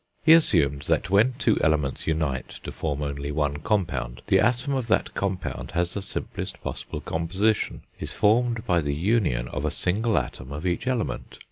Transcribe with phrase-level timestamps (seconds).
[0.23, 4.87] He assumed that when two elements unite to form only one compound, the atom of
[4.87, 10.17] that compound has the simplest possible composition, is formed by the union of a single
[10.17, 11.37] atom of each element.